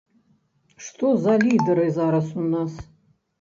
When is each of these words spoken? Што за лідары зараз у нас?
Што 0.85 1.11
за 1.25 1.35
лідары 1.43 1.85
зараз 1.99 2.33
у 2.45 2.47
нас? 2.55 2.73